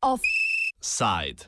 Offside. 0.00 1.46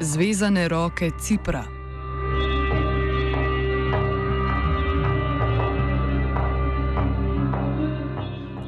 Zvezane 0.00 0.68
roke 0.68 1.10
Cipra. 1.18 1.83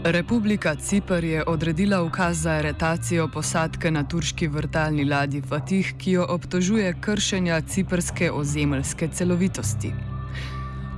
Republika 0.08 0.74
Cipr 0.74 1.24
je 1.24 1.44
odredila 1.46 2.02
ukaz 2.02 2.42
za 2.42 2.50
aretacijo 2.50 3.28
posadke 3.28 3.90
na 3.90 4.04
turški 4.08 4.48
vrtalni 4.48 5.04
ladji 5.04 5.42
Fatih, 5.42 5.94
ki 5.98 6.10
jo 6.10 6.26
obtožuje 6.28 6.94
kršenja 7.00 7.60
ciprske 7.60 8.30
ozemeljske 8.32 9.08
celovitosti. 9.08 9.92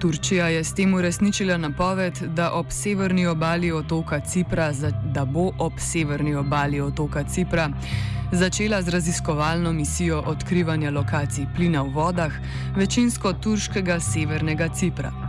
Turčija 0.01 0.49
je 0.49 0.65
s 0.65 0.75
tem 0.75 0.95
uresničila 0.95 1.57
napoved, 1.57 2.19
da, 2.37 2.53
ob 2.53 2.67
obali 3.27 3.73
Cipra, 4.21 4.73
da 5.15 5.25
bo 5.25 5.53
ob 5.59 5.73
severni 5.79 6.35
obali 6.35 6.81
otoka 6.81 7.25
Cipra 7.25 7.71
začela 8.33 8.83
z 8.83 8.89
raziskovalno 8.89 9.73
misijo 9.73 10.23
odkrivanja 10.27 10.91
lokacij 10.91 11.47
plina 11.57 11.83
v 11.83 11.89
vodah 11.95 12.33
večinsko 12.77 13.33
turškega 13.33 14.01
severnega 14.01 14.69
Cipra. 14.69 15.28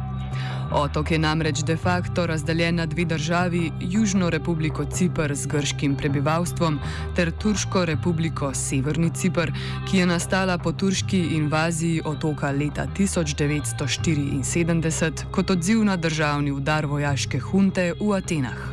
Otok 0.71 1.11
je 1.11 1.19
namreč 1.19 1.59
de 1.65 1.77
facto 1.77 2.25
razdeljen 2.25 2.75
na 2.75 2.85
dve 2.85 3.05
državi, 3.05 3.71
Južno 3.79 4.29
republiko 4.29 4.85
Cipr 4.85 5.35
z 5.35 5.47
grškim 5.47 5.95
prebivalstvom 5.95 6.79
ter 7.15 7.31
Turško 7.31 7.85
republiko 7.85 8.53
Severni 8.53 9.09
Cipr, 9.15 9.51
ki 9.89 9.97
je 9.97 10.05
nastala 10.05 10.57
po 10.57 10.71
turški 10.71 11.19
invaziji 11.19 12.01
otoka 12.05 12.51
leta 12.51 12.87
1974 12.97 15.11
kot 15.31 15.49
odziv 15.49 15.83
na 15.83 15.95
državni 15.95 16.51
udar 16.51 16.85
vojaške 16.85 17.39
hunte 17.39 17.93
v 17.99 18.13
Atenah. 18.13 18.69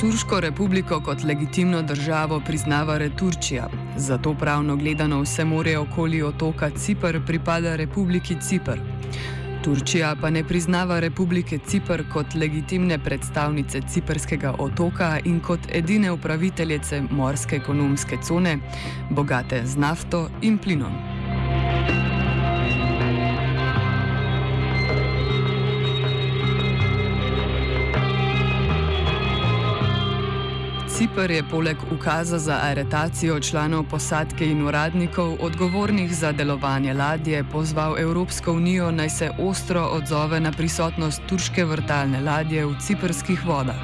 Turško 0.00 0.40
republiko 0.40 1.00
kot 1.00 1.24
legitimno 1.24 1.82
državo 1.82 2.40
priznava 2.46 2.98
Returčija, 2.98 3.68
zato 3.96 4.34
pravno 4.34 4.76
gledano 4.76 5.20
vse 5.20 5.44
more 5.44 5.76
okoli 5.76 6.22
otoka 6.22 6.70
Cipr 6.70 7.20
pripada 7.26 7.76
Republiki 7.76 8.36
Cipr. 8.40 8.78
Turčija 9.64 10.14
pa 10.20 10.30
ne 10.30 10.44
priznava 10.44 11.00
Republike 11.00 11.58
Cipr 11.58 12.02
kot 12.12 12.34
legitimne 12.34 12.98
predstavnice 12.98 13.80
ciprskega 13.88 14.54
otoka 14.58 15.18
in 15.24 15.40
kot 15.40 15.60
edine 15.72 16.10
upraviteljice 16.10 17.02
morske 17.10 17.56
ekonomske 17.56 18.18
cone, 18.28 18.58
bogate 19.10 19.62
z 19.66 19.76
nafto 19.76 20.28
in 20.42 20.58
plinom. 20.58 21.15
Cipr 30.96 31.30
je 31.30 31.42
poleg 31.50 31.76
ukaza 31.92 32.38
za 32.38 32.58
aretacijo 32.62 33.40
članov 33.40 33.84
posadke 33.90 34.46
in 34.46 34.62
uradnikov 34.66 35.36
odgovornih 35.40 36.14
za 36.16 36.32
delovanje 36.32 36.94
ladje 36.94 37.44
pozval 37.52 37.98
Evropsko 37.98 38.52
unijo 38.52 38.90
naj 38.90 39.10
se 39.10 39.30
ostro 39.38 39.82
odzove 39.82 40.40
na 40.40 40.52
prisotnost 40.52 41.20
turške 41.28 41.64
vrtalne 41.64 42.20
ladje 42.20 42.66
v 42.66 42.74
ciprskih 42.80 43.44
vodah. 43.46 43.76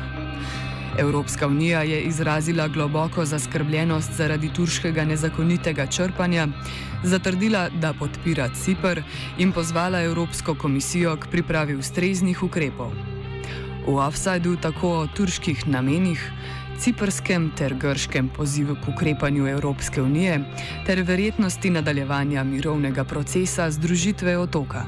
Evropska 0.99 1.47
unija 1.47 1.83
je 1.83 2.01
izrazila 2.01 2.69
globoko 2.69 3.25
zaskrbljenost 3.25 4.13
zaradi 4.13 4.53
turškega 4.53 5.05
nezakonitega 5.05 5.87
črpanja, 5.87 6.49
zatrdila, 7.05 7.69
da 7.69 7.93
podpira 7.93 8.49
Cipr 8.55 9.03
in 9.39 9.53
pozvala 9.53 10.01
Evropsko 10.03 10.55
komisijo 10.55 11.17
k 11.17 11.29
pripravi 11.31 11.75
ustreznih 11.75 12.43
ukrepov. 12.43 12.93
V 13.87 13.99
offsajdu 13.99 14.57
tako 14.57 14.89
o 14.89 15.07
turških 15.07 15.69
namenih, 15.69 16.31
ciprskem 16.83 17.51
ter 17.55 17.75
grškem 17.79 18.29
pozivu 18.29 18.75
k 18.75 18.89
ukrepanju 18.91 19.47
Evropske 19.47 20.03
unije 20.03 20.41
ter 20.87 21.03
verjetnosti 21.03 21.71
nadaljevanja 21.71 22.45
mirovnega 22.45 23.05
procesa 23.05 23.71
združitve 23.71 24.39
otoka. 24.39 24.83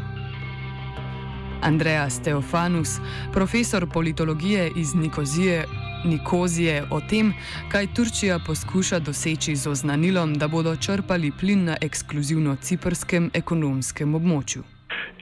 Andreas 1.62 2.22
Teofanus, 2.22 2.99
profesor 3.33 3.87
politologije 3.93 4.71
iz 4.77 4.94
Nikozije, 4.94 5.65
Nikozije 6.04 6.83
o 6.91 7.00
tem, 7.00 7.33
kaj 7.72 7.87
Turčija 7.94 8.38
poskuša 8.47 8.99
doseči 8.99 9.56
z 9.56 9.71
oznanilom, 9.71 10.34
da 10.34 10.49
bodo 10.49 10.77
črpali 10.77 11.33
plin 11.41 11.65
na 11.65 11.77
ekskluzivno 11.81 12.56
ciprskem 12.56 13.31
ekonomskem 13.34 14.15
območju. 14.15 14.62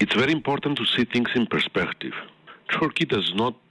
It's 0.01 0.17
very 0.17 0.33
important 0.33 0.79
to 0.79 0.85
see 0.97 1.05
things 1.05 1.31
in 1.37 1.47
perspective. 1.47 2.17
Turkey 2.81 3.07
does 3.07 3.35
not 3.35 3.62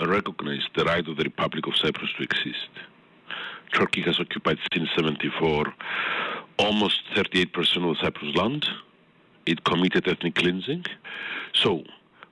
recognize 0.00 0.62
the 0.76 0.84
right 0.84 1.06
of 1.06 1.16
the 1.16 1.24
Republic 1.24 1.66
of 1.66 1.76
Cyprus 1.76 2.12
to 2.16 2.22
exist. 2.22 2.68
Turkey 3.72 4.02
has 4.02 4.20
occupied 4.20 4.58
since 4.72 4.88
74 4.96 5.72
almost 6.58 7.02
38% 7.14 7.90
of 7.90 7.96
Cyprus 7.98 8.34
land. 8.34 8.66
It 9.44 9.64
committed 9.64 10.08
ethnic 10.08 10.34
cleansing. 10.34 10.84
So, 11.54 11.84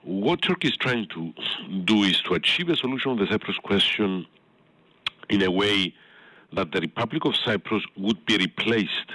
what 0.02 0.42
Turkey 0.42 0.68
is 0.68 0.76
trying 0.76 1.06
to 1.08 1.32
do 1.84 2.02
is 2.02 2.20
to 2.22 2.34
achieve 2.34 2.68
a 2.68 2.76
solution 2.76 3.12
of 3.12 3.18
the 3.18 3.26
Cyprus 3.26 3.56
question 3.58 4.26
in 5.28 5.42
a 5.42 5.50
way 5.50 5.94
that 6.52 6.72
the 6.72 6.80
Republic 6.80 7.24
of 7.24 7.34
Cyprus 7.36 7.82
would 7.96 8.24
be 8.26 8.36
replaced 8.36 9.12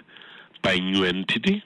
by 0.62 0.74
a 0.74 0.80
new 0.80 1.04
entity 1.06 1.64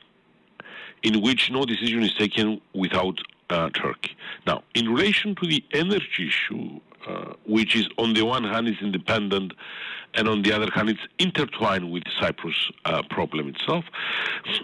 in 1.03 1.21
which 1.21 1.51
no 1.51 1.65
decision 1.65 2.03
is 2.03 2.13
taken 2.15 2.61
without 2.73 3.17
uh, 3.53 3.69
Turkey. 3.69 4.15
Now, 4.47 4.63
in 4.73 4.89
relation 4.89 5.35
to 5.35 5.47
the 5.47 5.63
energy 5.73 6.27
issue, 6.27 6.79
uh, 7.07 7.33
which 7.45 7.75
is 7.75 7.87
on 7.97 8.13
the 8.13 8.25
one 8.25 8.43
hand 8.43 8.67
is 8.67 8.77
independent, 8.81 9.53
and 10.15 10.27
on 10.27 10.41
the 10.41 10.51
other 10.53 10.69
hand 10.73 10.89
it's 10.89 11.05
intertwined 11.19 11.91
with 11.91 12.03
the 12.03 12.11
Cyprus 12.19 12.55
uh, 12.85 13.03
problem 13.09 13.49
itself. 13.49 13.85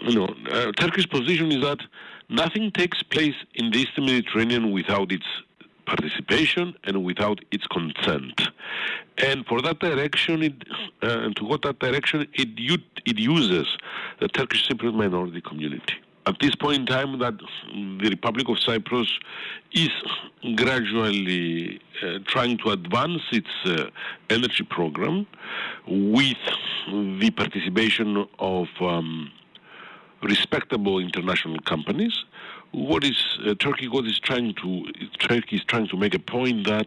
You 0.02 0.14
know, 0.14 0.34
uh, 0.50 0.72
Turkey's 0.72 1.06
position 1.06 1.52
is 1.52 1.62
that 1.62 1.80
nothing 2.28 2.72
takes 2.72 3.02
place 3.02 3.34
in 3.54 3.70
the 3.70 3.78
Eastern 3.78 4.06
Mediterranean 4.06 4.72
without 4.72 5.12
its 5.12 5.26
participation 5.86 6.74
and 6.84 7.04
without 7.04 7.40
its 7.50 7.66
consent. 7.66 8.42
And 9.18 9.44
for 9.46 9.60
that 9.62 9.80
direction, 9.80 10.42
it, 10.42 10.54
uh, 11.02 11.24
and 11.24 11.36
to 11.36 11.48
go 11.48 11.56
that 11.58 11.78
direction, 11.80 12.26
it, 12.34 12.48
it 13.06 13.18
uses 13.18 13.66
the 14.20 14.28
Turkish 14.28 14.68
Cypriot 14.68 14.94
minority 14.94 15.40
community 15.40 15.94
at 16.30 16.38
this 16.40 16.54
point 16.54 16.76
in 16.76 16.86
time 16.86 17.18
that 17.18 17.34
the 17.74 18.08
Republic 18.08 18.48
of 18.48 18.58
Cyprus 18.60 19.10
is 19.72 19.90
gradually 20.54 21.80
uh, 22.02 22.18
trying 22.26 22.56
to 22.58 22.70
advance 22.70 23.22
its 23.32 23.50
uh, 23.64 23.90
energy 24.30 24.62
program 24.62 25.26
with 25.88 26.38
the 26.88 27.30
participation 27.36 28.24
of 28.38 28.68
um, 28.80 29.30
respectable 30.22 31.00
international 31.00 31.58
companies. 31.72 32.24
What 32.70 33.02
is 33.02 33.18
uh, 33.44 33.54
Turkey? 33.54 33.88
What 33.88 34.06
is 34.06 34.20
trying 34.20 34.54
to 34.62 34.86
Turkey 35.18 35.56
is 35.56 35.64
trying 35.64 35.88
to 35.88 35.96
make 35.96 36.14
a 36.14 36.20
point 36.20 36.68
that 36.68 36.86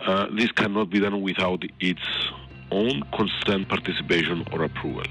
uh, 0.00 0.26
this 0.32 0.50
cannot 0.50 0.90
be 0.90 0.98
done 0.98 1.22
without 1.22 1.62
its 1.78 2.02
own 2.72 3.04
consent, 3.14 3.68
participation, 3.68 4.44
or 4.52 4.64
approval. 4.64 5.04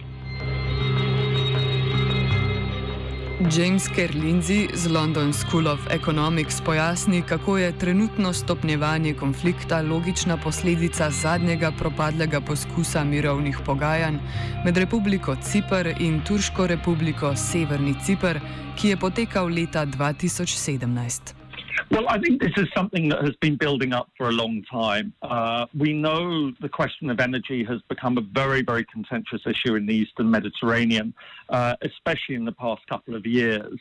James 3.50 3.88
Kerlinzi 3.88 4.70
z 4.74 4.88
London 4.88 5.34
School 5.34 5.68
of 5.68 5.80
Economics 5.90 6.62
pojasni, 6.62 7.22
kako 7.22 7.58
je 7.58 7.78
trenutno 7.78 8.34
stopnjevanje 8.34 9.14
konflikta 9.14 9.82
logična 9.82 10.38
posledica 10.38 11.10
zadnjega 11.10 11.72
propadlega 11.72 12.42
poskusa 12.42 13.04
mirovnih 13.04 13.58
pogajanj 13.66 14.18
med 14.66 14.78
Republiko 14.78 15.36
Cipr 15.36 15.88
in 16.00 16.22
Turško 16.28 16.68
republiko 16.68 17.36
Severni 17.36 17.96
Cipr, 18.06 18.40
ki 18.78 18.88
je 18.88 18.98
potekal 18.98 19.48
leta 19.48 19.86
2017. 19.86 21.41
Well, 21.90 22.08
I 22.08 22.20
think 22.20 22.42
this 22.42 22.54
is 22.58 22.68
something 22.76 23.10
that 23.10 23.22
has 23.22 23.36
been 23.38 23.56
building 23.56 23.94
up 23.94 24.10
for 24.18 24.30
a 24.30 24.32
long 24.32 24.64
time. 24.72 25.14
Uh, 25.22 25.66
we 25.78 25.94
know 25.94 26.52
the 26.62 26.70
question 26.70 27.10
of 27.10 27.20
energy 27.20 27.64
has 27.64 27.82
become 27.90 28.18
a 28.18 28.22
very, 28.22 28.62
very 28.62 28.86
contentious 28.86 29.42
issue 29.46 29.76
in 29.76 29.86
the 29.86 29.94
Eastern 29.94 30.30
Mediterranean, 30.30 31.14
uh, 31.50 31.76
especially 31.82 32.36
in 32.36 32.46
the 32.46 32.52
past 32.52 32.82
couple 32.88 33.16
of 33.16 33.26
years. 33.26 33.80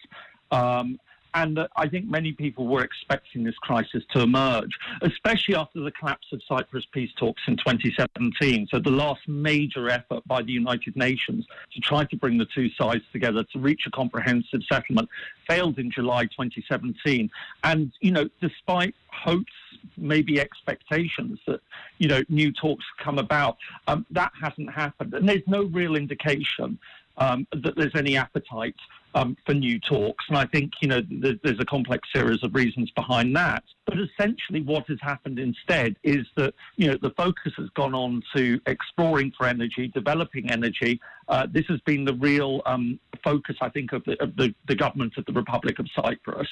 Um, 0.50 0.98
and 1.34 1.60
I 1.76 1.88
think 1.88 2.06
many 2.08 2.32
people 2.32 2.66
were 2.66 2.82
expecting 2.82 3.44
this 3.44 3.56
crisis 3.56 4.02
to 4.12 4.20
emerge, 4.20 4.70
especially 5.02 5.54
after 5.54 5.80
the 5.80 5.90
collapse 5.92 6.26
of 6.32 6.42
Cyprus 6.48 6.86
peace 6.92 7.10
talks 7.18 7.42
in 7.46 7.56
2017. 7.56 8.68
So 8.70 8.78
the 8.78 8.90
last 8.90 9.26
major 9.28 9.88
effort 9.88 10.26
by 10.26 10.42
the 10.42 10.52
United 10.52 10.96
Nations 10.96 11.46
to 11.74 11.80
try 11.80 12.04
to 12.04 12.16
bring 12.16 12.38
the 12.38 12.46
two 12.54 12.68
sides 12.70 13.04
together 13.12 13.44
to 13.52 13.58
reach 13.58 13.82
a 13.86 13.90
comprehensive 13.90 14.62
settlement 14.70 15.08
failed 15.48 15.78
in 15.78 15.90
July 15.90 16.24
2017. 16.24 17.30
And, 17.64 17.92
you 18.00 18.12
know, 18.12 18.28
despite 18.40 18.94
hopes, 19.08 19.52
maybe 19.96 20.40
expectations 20.40 21.38
that, 21.46 21.60
you 21.98 22.08
know, 22.08 22.22
new 22.28 22.52
talks 22.52 22.84
come 22.98 23.18
about, 23.18 23.56
um, 23.86 24.04
that 24.10 24.32
hasn't 24.40 24.72
happened. 24.72 25.14
And 25.14 25.28
there's 25.28 25.46
no 25.46 25.64
real 25.64 25.96
indication 25.96 26.78
um, 27.18 27.46
that 27.52 27.76
there's 27.76 27.94
any 27.94 28.16
appetite 28.16 28.76
um, 29.14 29.36
for 29.44 29.54
new 29.54 29.78
talks. 29.80 30.24
And 30.28 30.38
I 30.38 30.46
think, 30.46 30.72
you 30.80 30.88
know, 30.88 31.00
there's, 31.10 31.38
there's 31.42 31.60
a 31.60 31.64
complex 31.64 32.08
series 32.14 32.42
of 32.42 32.54
reasons 32.54 32.90
behind 32.92 33.34
that. 33.36 33.64
But 33.86 33.98
essentially, 33.98 34.62
what 34.62 34.86
has 34.88 34.98
happened 35.00 35.38
instead 35.38 35.96
is 36.02 36.26
that, 36.36 36.54
you 36.76 36.88
know, 36.88 36.96
the 37.00 37.10
focus 37.10 37.52
has 37.56 37.68
gone 37.70 37.94
on 37.94 38.22
to 38.36 38.60
exploring 38.66 39.32
for 39.36 39.46
energy, 39.46 39.88
developing 39.88 40.50
energy. 40.50 41.00
Uh, 41.28 41.46
this 41.50 41.66
has 41.68 41.80
been 41.80 42.04
the 42.04 42.14
real 42.14 42.62
um, 42.66 43.00
focus, 43.24 43.56
I 43.60 43.68
think, 43.68 43.92
of, 43.92 44.04
the, 44.04 44.20
of 44.22 44.36
the, 44.36 44.54
the 44.68 44.74
government 44.76 45.14
of 45.16 45.24
the 45.26 45.32
Republic 45.32 45.78
of 45.78 45.86
Cyprus. 45.94 46.48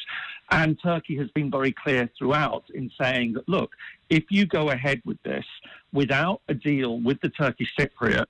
And 0.51 0.79
Turkey 0.83 1.17
has 1.19 1.31
been 1.31 1.51
very 1.51 1.73
clear 1.73 2.11
throughout 2.19 2.65
in 2.75 2.91
saying 3.01 3.35
that, 3.35 3.49
look, 3.49 3.71
if 4.11 4.25
you 4.31 4.47
go 4.47 4.71
ahead 4.71 5.01
with 5.05 5.23
this 5.23 5.45
without 5.93 6.41
a 6.49 6.55
deal 6.55 7.01
with 7.01 7.21
the 7.21 7.29
Turkish 7.29 7.69
Cypriots, 7.79 8.27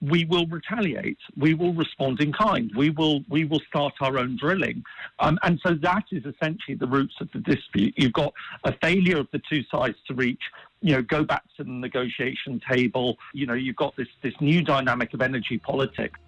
we 0.00 0.24
will 0.24 0.46
retaliate. 0.46 1.18
We 1.36 1.54
will 1.54 1.74
respond 1.74 2.20
in 2.20 2.32
kind. 2.32 2.70
We 2.76 2.90
will 2.90 3.22
we 3.28 3.44
will 3.44 3.60
start 3.68 3.94
our 4.00 4.18
own 4.18 4.36
drilling, 4.40 4.82
um, 5.18 5.38
and 5.42 5.60
so 5.64 5.74
that 5.82 6.04
is 6.10 6.24
essentially 6.24 6.76
the 6.76 6.86
roots 6.86 7.14
of 7.20 7.28
the 7.32 7.40
dispute. 7.40 7.94
You've 7.96 8.12
got 8.12 8.32
a 8.64 8.72
failure 8.80 9.18
of 9.18 9.28
the 9.32 9.40
two 9.48 9.62
sides 9.70 9.96
to 10.08 10.14
reach. 10.14 10.42
You 10.80 10.96
know, 10.96 11.02
go 11.02 11.24
back 11.24 11.42
to 11.58 11.64
the 11.64 11.70
negotiation 11.70 12.60
table. 12.70 13.18
You 13.34 13.46
know, 13.46 13.54
you've 13.54 13.76
got 13.76 13.94
this 13.96 14.08
this 14.22 14.34
new 14.40 14.62
dynamic 14.62 15.12
of 15.12 15.20
energy 15.20 15.58
politics, 15.58 16.18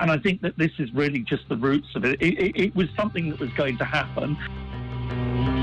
and 0.00 0.10
I 0.10 0.18
think 0.18 0.42
that 0.42 0.58
this 0.58 0.72
is 0.78 0.92
really 0.92 1.20
just 1.20 1.48
the 1.48 1.56
roots 1.56 1.88
of 1.94 2.04
it. 2.04 2.20
It, 2.20 2.38
it, 2.38 2.60
it 2.64 2.76
was 2.76 2.88
something 2.96 3.30
that 3.30 3.40
was 3.40 3.50
going 3.54 3.78
to 3.78 3.84
happen. 3.84 5.61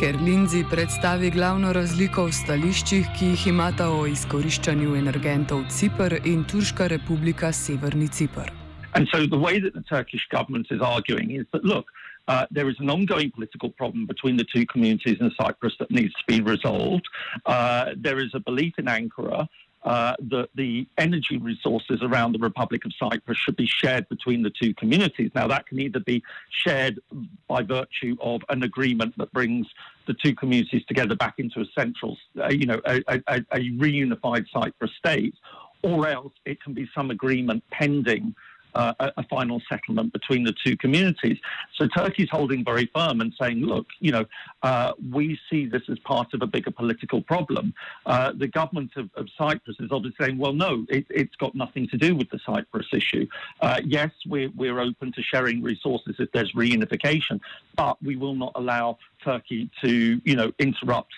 Ker 0.00 0.16
Lindsay 0.20 0.64
predstavi 0.70 1.30
glavno 1.30 1.70
razliko 1.72 2.24
v 2.26 2.32
stališčih, 2.34 3.12
ki 3.14 3.28
jih 3.30 3.44
imata 3.52 3.86
o 3.94 4.00
izkoriščanju 4.10 4.96
energentov 4.98 5.60
Cipr 5.70 6.16
in 6.26 6.42
Turška 6.50 6.88
republika 6.90 7.52
Severni 7.54 8.08
Cipr. 8.10 8.50
And 8.98 9.06
so 9.12 9.26
the 9.26 9.38
way 9.38 9.60
that 9.60 9.74
the 9.74 9.82
Turkish 9.82 10.26
government 10.34 10.66
is 10.70 10.80
arguing 10.82 11.30
is 11.38 11.46
that, 11.52 11.62
look, 11.64 11.86
uh, 12.26 12.46
there 12.50 12.68
is 12.68 12.76
an 12.80 12.90
ongoing 12.90 13.30
political 13.30 13.70
problem 13.70 14.06
between 14.06 14.36
the 14.36 14.46
two 14.52 14.66
communities 14.66 15.18
in 15.20 15.30
Cyprus 15.40 15.74
that 15.78 15.90
needs 15.90 16.12
to 16.14 16.24
be 16.26 16.40
resolved. 16.40 17.06
Uh, 17.46 17.94
there 17.96 18.18
is 18.18 18.30
a 18.34 18.40
belief 18.40 18.74
in 18.78 18.86
Ankara 18.86 19.46
uh, 19.84 20.14
that 20.18 20.48
the 20.54 20.86
energy 20.96 21.36
resources 21.36 22.00
around 22.02 22.32
the 22.32 22.38
Republic 22.38 22.84
of 22.84 22.92
Cyprus 22.98 23.36
should 23.36 23.56
be 23.56 23.66
shared 23.66 24.08
between 24.08 24.42
the 24.42 24.50
two 24.50 24.72
communities. 24.74 25.30
Now, 25.34 25.46
that 25.48 25.66
can 25.66 25.78
either 25.78 26.00
be 26.00 26.22
shared 26.50 27.00
by 27.48 27.62
virtue 27.62 28.16
of 28.20 28.42
an 28.48 28.62
agreement 28.62 29.16
that 29.18 29.32
brings 29.32 29.66
the 30.06 30.14
two 30.14 30.34
communities 30.34 30.84
together 30.86 31.14
back 31.14 31.34
into 31.38 31.60
a 31.60 31.66
central, 31.74 32.16
uh, 32.38 32.48
you 32.48 32.66
know, 32.66 32.80
a, 32.86 33.02
a, 33.08 33.44
a 33.52 33.58
reunified 33.58 34.46
Cyprus 34.50 34.92
state, 34.98 35.34
or 35.82 36.08
else 36.08 36.32
it 36.46 36.62
can 36.62 36.72
be 36.72 36.88
some 36.94 37.10
agreement 37.10 37.62
pending 37.70 38.34
uh, 38.74 39.10
a, 39.16 39.24
final 39.24 39.60
settlement 39.68 40.12
between 40.12 40.44
the 40.44 40.54
two 40.64 40.76
communities. 40.76 41.38
So 41.76 41.88
Turkey's 41.88 42.28
holding 42.30 42.64
very 42.64 42.90
firm 42.94 43.20
and 43.20 43.32
saying, 43.40 43.60
look, 43.60 43.86
you 44.00 44.12
know, 44.12 44.24
uh, 44.62 44.92
we 45.12 45.38
see 45.50 45.66
this 45.66 45.82
as 45.88 45.98
part 46.00 46.34
of 46.34 46.42
a 46.42 46.46
bigger 46.46 46.70
political 46.70 47.22
problem. 47.22 47.74
Uh, 48.06 48.32
the 48.32 48.48
government 48.48 48.92
of, 48.96 49.10
of, 49.14 49.28
Cyprus 49.36 49.76
is 49.80 49.90
obviously 49.90 50.24
saying, 50.24 50.38
well, 50.38 50.52
no, 50.52 50.86
it, 50.88 51.06
has 51.16 51.28
got 51.38 51.54
nothing 51.54 51.88
to 51.88 51.96
do 51.96 52.14
with 52.14 52.30
the 52.30 52.38
Cyprus 52.44 52.86
issue. 52.92 53.26
Uh, 53.60 53.80
yes, 53.84 54.10
we're, 54.26 54.50
we're 54.54 54.80
open 54.80 55.12
to 55.12 55.22
sharing 55.22 55.62
resources 55.62 56.16
if 56.18 56.30
there's 56.32 56.52
reunification, 56.52 57.40
but 57.76 58.00
we 58.02 58.16
will 58.16 58.34
not 58.34 58.52
allow 58.54 58.98
Turkey 59.24 59.70
to, 59.82 60.20
you 60.24 60.36
know, 60.36 60.52
interrupt 60.58 61.12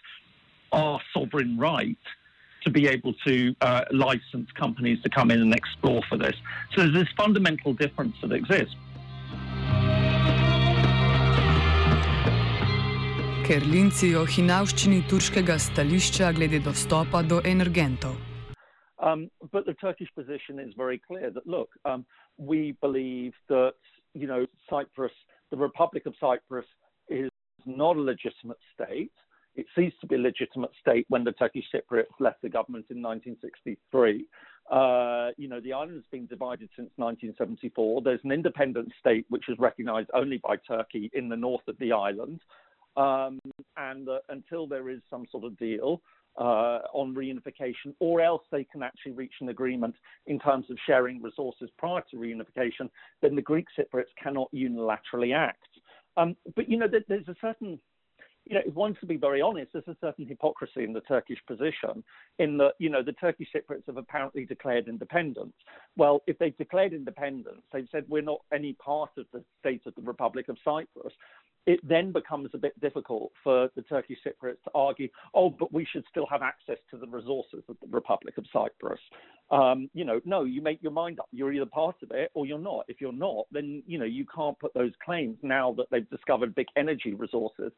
our 0.73 1.01
sovereign 1.13 1.59
right 1.59 1.99
to 2.67 2.71
be 2.71 2.89
able 2.89 3.15
to 3.27 3.55
uh, 3.61 3.83
license 3.93 4.51
companies 4.59 4.99
to 5.05 5.09
come 5.09 5.31
in 5.31 5.41
and 5.41 5.55
explore 5.55 6.03
for 6.09 6.19
this. 6.19 6.37
So 6.73 6.83
there's 6.83 6.95
this 6.95 7.09
fundamental 7.17 7.73
difference 7.73 8.17
that 8.23 8.33
exists. 8.33 8.77
Ker 13.47 13.63
Lindsay 13.71 14.09
o 14.19 14.25
hinavščini 14.27 15.05
turškega 15.07 15.55
stališča 15.63 16.33
glede 16.35 16.59
dostopa 16.65 17.23
do 17.23 17.39
energentov. 17.47 18.17
Um, 18.99 19.31
but 19.53 19.67
the 19.67 19.75
Turkish 19.75 20.11
position 20.17 20.59
is 20.59 20.75
very 20.77 20.99
clear 20.99 21.31
that 21.31 21.47
look, 21.47 21.69
um, 21.85 22.05
we 22.39 22.75
believe 22.81 23.35
that 23.49 23.79
you 24.15 24.27
know 24.27 24.47
Cyprus, 24.69 25.13
the 25.53 25.57
Republic 25.57 26.07
of 26.07 26.15
Cyprus, 26.19 26.67
is 27.09 27.31
not 27.67 27.97
a 27.97 28.01
legitimate 28.01 28.59
state. 28.75 29.13
It 29.57 29.67
ceased 29.75 30.01
to 30.03 30.07
be 30.07 30.17
a 30.17 30.19
legitimate 30.19 30.71
state 30.81 31.07
when 31.09 31.25
the 31.25 31.33
Turkish 31.33 31.65
Cypriots 31.75 32.21
left 32.21 32.43
the 32.43 32.49
government 32.49 32.87
in 32.91 33.03
1963. 33.03 34.27
Uh, 34.71 35.31
you 35.37 35.49
know, 35.49 35.61
the 35.61 35.73
island 35.73 35.95
has 35.95 36.05
been 36.11 36.27
divided 36.27 36.69
since 36.77 36.91
1974. 36.97 38.03
There's 38.03 38.21
an 38.25 38.33
independent 38.33 38.93
state 39.01 39.25
which 39.29 39.49
is 39.49 39.59
recognized 39.59 40.11
only 40.13 40.39
by 40.39 40.57
Turkey 40.57 41.11
in 41.15 41.29
the 41.29 41.37
north 41.37 41.67
of 41.69 41.79
the 41.79 41.93
island. 41.93 42.41
Um, 42.97 43.41
and 43.77 44.09
uh, 44.09 44.19
until 44.29 44.67
there 44.67 44.89
is 44.89 45.01
some 45.11 45.27
sort 45.31 45.45
of 45.45 45.57
deal 45.59 46.01
uh, 46.39 46.81
on 46.93 47.15
reunification, 47.15 47.95
or 48.01 48.21
else 48.21 48.43
they 48.51 48.65
can 48.65 48.83
actually 48.83 49.13
reach 49.13 49.35
an 49.41 49.49
agreement 49.49 49.95
in 50.27 50.39
terms 50.39 50.67
of 50.71 50.77
sharing 50.87 51.23
resources 51.23 51.71
prior 51.79 52.03
to 52.11 52.17
reunification, 52.17 52.91
then 53.23 53.37
the 53.37 53.43
Greek 53.43 53.67
Cypriots 53.79 54.05
cannot 54.23 54.51
unilaterally 54.53 55.35
act. 55.35 55.69
Um, 56.17 56.37
but, 56.55 56.69
you 56.69 56.79
know, 56.79 56.89
there, 56.89 57.05
there's 57.09 57.29
a 57.29 57.37
certain 57.41 57.79
you 58.47 58.55
know, 58.55 58.63
if 58.65 58.75
one's 58.75 58.97
to 59.01 59.07
be 59.07 59.17
very 59.17 59.41
honest, 59.41 59.73
there's 59.73 59.89
a 59.89 59.97
certain 60.01 60.27
hypocrisy 60.27 60.85
in 60.85 60.93
the 60.93 61.01
Turkish 61.01 61.39
position 61.47 62.03
in 62.39 62.57
that, 62.59 62.73
you 62.79 62.89
know, 62.89 63.03
the 63.03 63.13
Turkish 63.13 63.49
Cypriots 63.55 63.87
have 63.87 63.97
apparently 63.97 64.45
declared 64.45 64.89
independence. 64.89 65.53
Well, 65.97 66.23
if 66.27 66.39
they've 66.39 66.57
declared 66.57 66.93
independence, 66.93 67.63
they've 67.73 67.89
said 67.91 68.05
we're 68.09 68.23
not 68.23 68.41
any 68.53 68.75
part 68.75 69.11
of 69.19 69.27
the 69.33 69.43
state 69.61 69.83
of 69.87 69.95
the 69.97 70.03
Republic 70.03 70.49
of 70.49 70.57
Cyprus. 70.65 71.13
It 71.67 71.81
then 71.83 72.13
becomes 72.13 72.51
a 72.55 72.59
bit 72.59 72.81
difficult 72.81 73.33
for 73.43 73.69
the 73.75 73.83
Turkish 73.83 74.19
Cypriots 74.25 74.63
to 74.65 74.71
argue, 74.73 75.09
oh, 75.35 75.51
but 75.51 75.73
we 75.73 75.85
should 75.85 76.05
still 76.09 76.27
have 76.31 76.43
access 76.43 76.79
to 76.93 76.97
the 76.97 77.09
resources 77.09 77.65
of 77.69 77.77
the 77.83 77.89
Republic 77.89 78.39
of 78.39 78.45
Cyprus. 78.53 79.01
Um, 79.51 79.89
you 79.95 80.05
know, 80.05 80.21
no, 80.25 80.45
you 80.45 80.61
make 80.61 80.83
your 80.83 80.93
mind 80.93 81.21
up. 81.21 81.29
You're 81.31 81.53
either 81.53 81.67
part 81.67 81.97
of 82.03 82.11
it 82.11 82.31
or 82.35 82.47
you're 82.47 82.59
not. 82.59 82.85
If 82.89 83.01
you're 83.01 83.13
not, 83.13 83.47
then, 83.53 83.83
you 83.87 83.99
know, 83.99 84.05
you 84.05 84.27
can't 84.27 84.59
put 84.59 84.75
those 84.75 84.93
claims 85.05 85.37
now 85.43 85.73
that 85.75 85.87
they've 85.91 86.09
discovered 86.11 86.55
big 86.55 86.67
energy 86.77 87.15
resources. 87.15 87.73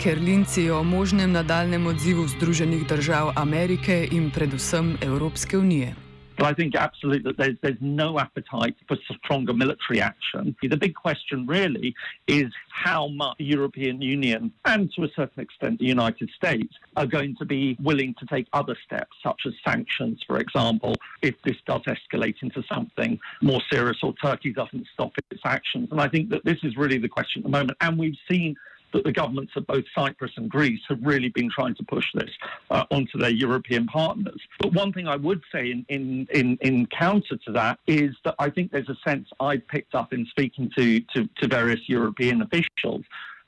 ker 0.00 0.16
Linci 0.16 0.70
o 0.70 0.80
možnem 0.82 1.32
nadaljem 1.32 1.86
odzivu 1.86 2.24
Združenih 2.24 2.88
držav 2.88 3.36
Amerike 3.36 4.08
in 4.12 4.30
predvsem 4.30 4.96
Evropske 5.02 5.58
unije. 5.58 6.09
But 6.40 6.46
I 6.46 6.54
think 6.54 6.74
absolutely 6.74 7.30
that 7.32 7.36
there's, 7.36 7.56
there's 7.60 7.82
no 7.82 8.18
appetite 8.18 8.74
for 8.88 8.96
stronger 9.22 9.52
military 9.52 10.00
action. 10.00 10.56
The 10.62 10.74
big 10.74 10.94
question 10.94 11.46
really 11.46 11.94
is 12.26 12.46
how 12.70 13.08
much 13.08 13.36
the 13.36 13.44
European 13.44 14.00
Union 14.00 14.50
and 14.64 14.90
to 14.96 15.04
a 15.04 15.08
certain 15.14 15.42
extent 15.42 15.80
the 15.80 15.84
United 15.84 16.30
States 16.34 16.72
are 16.96 17.04
going 17.04 17.36
to 17.40 17.44
be 17.44 17.76
willing 17.82 18.14
to 18.20 18.24
take 18.24 18.46
other 18.54 18.74
steps, 18.86 19.14
such 19.22 19.42
as 19.46 19.52
sanctions, 19.62 20.22
for 20.26 20.38
example, 20.38 20.94
if 21.20 21.34
this 21.44 21.56
does 21.66 21.82
escalate 21.82 22.36
into 22.40 22.62
something 22.72 23.20
more 23.42 23.60
serious 23.70 23.98
or 24.02 24.14
Turkey 24.14 24.54
doesn't 24.54 24.86
stop 24.94 25.12
its 25.30 25.42
actions. 25.44 25.88
And 25.90 26.00
I 26.00 26.08
think 26.08 26.30
that 26.30 26.42
this 26.46 26.56
is 26.62 26.74
really 26.74 26.96
the 26.96 27.08
question 27.08 27.40
at 27.40 27.44
the 27.44 27.50
moment. 27.50 27.76
And 27.82 27.98
we've 27.98 28.16
seen 28.30 28.56
that 28.92 29.04
the 29.04 29.12
governments 29.12 29.52
of 29.56 29.66
both 29.66 29.84
Cyprus 29.94 30.32
and 30.36 30.50
Greece 30.50 30.80
have 30.88 30.98
really 31.02 31.28
been 31.28 31.50
trying 31.50 31.74
to 31.76 31.84
push 31.84 32.06
this 32.14 32.30
uh, 32.70 32.84
onto 32.90 33.18
their 33.18 33.30
European 33.30 33.86
partners. 33.86 34.40
But 34.58 34.72
one 34.72 34.92
thing 34.92 35.08
I 35.08 35.16
would 35.16 35.42
say 35.52 35.70
in, 35.70 35.84
in, 35.88 36.26
in, 36.32 36.58
in, 36.60 36.86
counter 36.86 37.36
to 37.46 37.52
that 37.52 37.78
is 37.86 38.14
that 38.24 38.34
I 38.38 38.50
think 38.50 38.72
there's 38.72 38.88
a 38.88 38.96
sense 39.06 39.28
I 39.38 39.58
picked 39.58 39.94
up 39.94 40.12
in 40.12 40.26
speaking 40.26 40.70
to, 40.76 41.00
to, 41.14 41.28
to 41.40 41.48
various 41.48 41.80
European 41.88 42.42
officials 42.42 43.04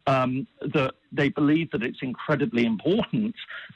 um, 0.06 0.46
that 0.60 0.94
they 1.12 1.28
believe 1.28 1.70
that 1.70 1.82
it's 1.82 1.98
incredibly 2.02 2.64
important 2.64 3.34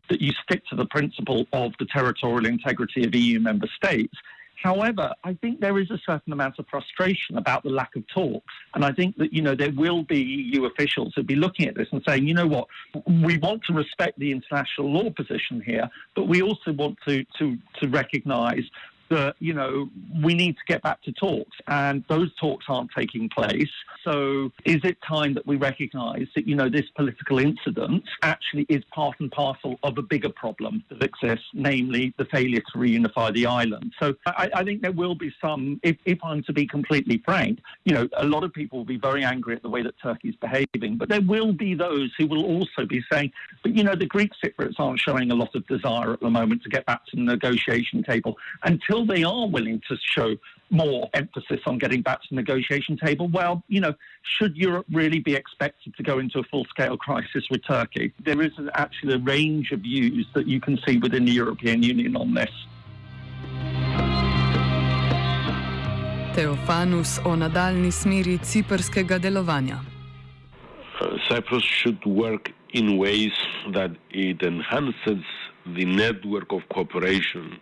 that 0.08 0.20
you 0.20 0.32
stick 0.42 0.64
to 0.68 0.76
the 0.76 0.86
principle 0.86 1.46
of 1.52 1.72
the 1.78 1.86
territorial 1.86 2.46
integrity 2.46 3.04
of 3.04 3.14
EU 3.14 3.38
member 3.40 3.68
states 3.76 4.14
However, 4.62 5.12
I 5.22 5.34
think 5.34 5.60
there 5.60 5.78
is 5.78 5.90
a 5.90 5.98
certain 6.06 6.32
amount 6.32 6.58
of 6.58 6.66
frustration 6.68 7.36
about 7.36 7.62
the 7.62 7.70
lack 7.70 7.94
of 7.94 8.06
talks. 8.08 8.52
And 8.74 8.84
I 8.84 8.92
think 8.92 9.16
that, 9.18 9.32
you 9.32 9.42
know, 9.42 9.54
there 9.54 9.72
will 9.72 10.02
be 10.02 10.20
EU 10.20 10.64
officials 10.64 11.12
who'll 11.14 11.24
be 11.24 11.36
looking 11.36 11.68
at 11.68 11.74
this 11.74 11.88
and 11.92 12.02
saying, 12.06 12.26
you 12.26 12.34
know 12.34 12.46
what, 12.46 12.66
we 13.06 13.38
want 13.38 13.62
to 13.64 13.74
respect 13.74 14.18
the 14.18 14.32
international 14.32 14.90
law 14.92 15.10
position 15.10 15.60
here, 15.60 15.88
but 16.14 16.26
we 16.26 16.42
also 16.42 16.72
want 16.72 16.98
to, 17.06 17.24
to, 17.38 17.56
to 17.80 17.88
recognize 17.88 18.64
that, 19.10 19.36
you 19.38 19.52
know, 19.52 19.88
we 20.22 20.34
need 20.34 20.54
to 20.54 20.62
get 20.66 20.82
back 20.82 21.02
to 21.02 21.12
talks 21.12 21.56
and 21.68 22.04
those 22.08 22.34
talks 22.36 22.66
aren't 22.68 22.90
taking 22.96 23.28
place. 23.28 23.70
So 24.04 24.50
is 24.64 24.78
it 24.84 24.98
time 25.06 25.34
that 25.34 25.46
we 25.46 25.56
recognize 25.56 26.26
that, 26.34 26.46
you 26.46 26.54
know, 26.54 26.68
this 26.68 26.86
political 26.96 27.38
incident 27.38 28.04
actually 28.22 28.66
is 28.68 28.82
part 28.92 29.18
and 29.20 29.30
parcel 29.30 29.78
of 29.82 29.98
a 29.98 30.02
bigger 30.02 30.28
problem 30.28 30.84
that 30.88 31.02
exists, 31.02 31.46
namely 31.52 32.14
the 32.18 32.24
failure 32.26 32.60
to 32.72 32.78
reunify 32.78 33.32
the 33.32 33.46
island? 33.46 33.92
So 34.00 34.14
I, 34.26 34.48
I 34.54 34.64
think 34.64 34.82
there 34.82 34.92
will 34.92 35.14
be 35.14 35.32
some, 35.40 35.80
if, 35.82 35.96
if 36.04 36.18
I'm 36.22 36.42
to 36.44 36.52
be 36.52 36.66
completely 36.66 37.22
frank, 37.24 37.58
you 37.84 37.94
know, 37.94 38.08
a 38.16 38.24
lot 38.24 38.44
of 38.44 38.52
people 38.52 38.78
will 38.78 38.84
be 38.84 38.98
very 38.98 39.24
angry 39.24 39.56
at 39.56 39.62
the 39.62 39.68
way 39.68 39.82
that 39.82 39.94
Turkey 40.02 40.28
is 40.28 40.36
behaving, 40.36 40.96
but 40.96 41.08
there 41.08 41.22
will 41.22 41.52
be 41.52 41.74
those 41.74 42.12
who 42.18 42.26
will 42.26 42.44
also 42.44 42.86
be 42.86 43.02
saying, 43.10 43.32
but, 43.62 43.74
you 43.74 43.82
know, 43.82 43.94
the 43.94 44.06
Greek 44.06 44.30
Cypriots 44.44 44.78
aren't 44.78 45.00
showing 45.00 45.30
a 45.30 45.34
lot 45.34 45.54
of 45.54 45.66
desire 45.66 46.12
at 46.12 46.20
the 46.20 46.30
moment 46.30 46.62
to 46.62 46.68
get 46.68 46.86
back 46.86 47.04
to 47.06 47.16
the 47.16 47.22
negotiation 47.22 48.02
table 48.02 48.36
until 48.64 48.95
until 48.96 49.14
they 49.14 49.24
are 49.24 49.48
willing 49.48 49.80
to 49.88 49.96
show 50.02 50.36
more 50.70 51.08
emphasis 51.14 51.60
on 51.66 51.78
getting 51.78 52.02
back 52.02 52.20
to 52.22 52.28
the 52.30 52.36
negotiation 52.36 52.96
table, 52.96 53.28
well, 53.28 53.62
you 53.68 53.80
know, 53.80 53.94
should 54.22 54.56
Europe 54.56 54.86
really 54.92 55.20
be 55.20 55.34
expected 55.34 55.94
to 55.96 56.02
go 56.02 56.18
into 56.18 56.38
a 56.38 56.42
full 56.44 56.64
scale 56.66 56.96
crisis 56.96 57.44
with 57.50 57.64
Turkey? 57.66 58.12
There 58.24 58.42
is 58.42 58.52
actually 58.74 59.14
a 59.14 59.18
range 59.18 59.72
of 59.72 59.80
views 59.80 60.26
that 60.34 60.46
you 60.46 60.60
can 60.60 60.78
see 60.86 60.98
within 60.98 61.24
the 61.24 61.32
European 61.32 61.82
Union 61.82 62.16
on 62.16 62.34
this. 62.34 62.50
Teofanus 66.34 67.18
o 67.24 67.36
nadaljni 67.36 67.92
smeri 67.92 68.38
ciperskega 68.38 69.18
delovanja. 69.18 69.78
Uh, 71.00 71.16
Cyprus 71.28 71.62
should 71.62 72.04
work 72.04 72.52
in 72.72 72.98
ways 72.98 73.32
that 73.72 73.90
it 74.10 74.42
enhances 74.42 75.24
the 75.66 75.84
network 75.84 76.52
of 76.52 76.60
cooperation 76.68 77.58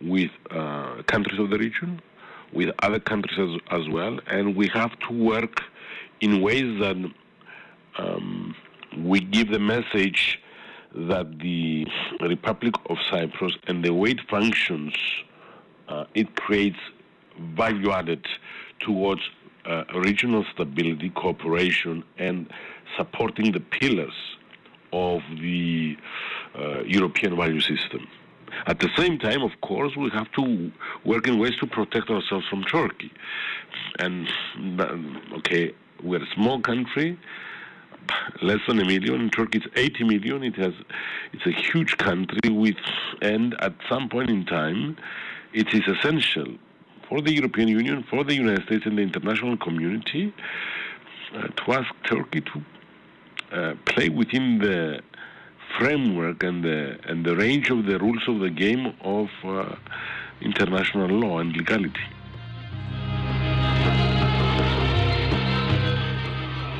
with 0.00 0.30
uh, 0.50 1.02
countries 1.06 1.38
of 1.38 1.50
the 1.50 1.58
region, 1.58 2.00
with 2.52 2.70
other 2.82 3.00
countries 3.00 3.38
as, 3.38 3.80
as, 3.80 3.88
well, 3.88 4.18
and 4.26 4.56
we 4.56 4.68
have 4.68 4.98
to 5.00 5.12
work 5.12 5.62
in 6.20 6.40
ways 6.40 6.78
that 6.80 6.96
um, 7.98 8.54
we 8.96 9.20
give 9.20 9.50
the 9.50 9.58
message 9.58 10.40
that 10.94 11.38
the 11.40 11.86
Republic 12.20 12.74
of 12.86 12.96
Cyprus 13.10 13.56
and 13.66 13.84
the 13.84 13.92
way 13.92 14.10
it 14.10 14.20
functions, 14.28 14.94
uh, 15.88 16.04
it 16.14 16.34
creates 16.36 16.78
value 17.54 17.90
added 17.92 18.26
towards 18.80 19.20
uh, 19.64 19.84
regional 19.94 20.44
stability, 20.52 21.10
cooperation, 21.10 22.02
and 22.18 22.50
supporting 22.96 23.52
the 23.52 23.60
pillars 23.60 24.14
of 24.92 25.20
the 25.40 25.96
uh, 26.58 26.82
European 26.84 27.36
value 27.36 27.60
system. 27.60 28.08
At 28.66 28.80
the 28.80 28.88
same 28.96 29.18
time, 29.18 29.42
of 29.42 29.52
course, 29.60 29.96
we 29.96 30.10
have 30.10 30.30
to 30.32 30.72
work 31.04 31.26
in 31.28 31.38
ways 31.38 31.56
to 31.60 31.66
protect 31.66 32.10
ourselves 32.10 32.46
from 32.48 32.64
Turkey. 32.64 33.12
And, 33.98 34.28
okay, 35.38 35.74
we're 36.02 36.22
a 36.22 36.34
small 36.34 36.60
country, 36.60 37.18
less 38.42 38.60
than 38.66 38.80
a 38.80 38.84
million. 38.84 39.30
Turkey, 39.30 39.58
it's 39.58 39.66
80 39.76 40.04
million. 40.04 40.42
It 40.44 40.56
has, 40.56 40.74
it's 41.32 41.46
a 41.46 41.52
huge 41.52 41.96
country 41.98 42.50
with, 42.50 42.76
and 43.22 43.54
at 43.60 43.74
some 43.88 44.08
point 44.08 44.30
in 44.30 44.44
time, 44.44 44.96
it 45.52 45.72
is 45.72 45.82
essential 45.86 46.46
for 47.08 47.20
the 47.22 47.32
European 47.32 47.68
Union, 47.68 48.04
for 48.10 48.22
the 48.24 48.34
United 48.34 48.64
States, 48.64 48.84
and 48.86 48.98
the 48.98 49.02
international 49.02 49.56
community 49.56 50.32
uh, 51.34 51.48
to 51.48 51.72
ask 51.72 51.88
Turkey 52.04 52.42
to 52.42 52.62
uh, 53.52 53.74
play 53.86 54.08
within 54.08 54.58
the 54.58 55.00
framework 55.76 56.42
and 56.42 56.64
the, 56.64 56.98
and 57.08 57.24
the 57.24 57.34
range 57.36 57.70
of 57.70 57.84
the 57.86 57.98
rules 57.98 58.24
of 58.28 58.40
the 58.40 58.50
game 58.50 58.92
of 59.02 59.28
uh, 59.44 59.74
international 60.40 61.08
law 61.08 61.38
and 61.38 61.56
legality. 61.56 62.06